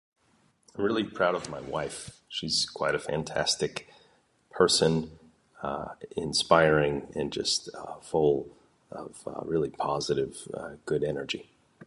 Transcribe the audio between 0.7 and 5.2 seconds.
I'm really proud of my wife, she's quite a fantastic person;